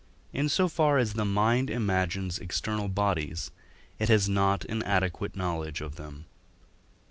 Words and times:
in 0.33 0.49
so 0.49 0.67
far 0.67 0.97
as 0.97 1.13
the 1.13 1.23
mind 1.23 1.69
imagines 1.69 2.39
external 2.39 2.87
bodies, 2.87 3.51
it 3.99 4.09
has 4.09 4.27
not 4.27 4.65
an 4.65 4.81
adequate 4.81 5.35
knowledge 5.35 5.79
of 5.79 5.95
them. 5.95 6.25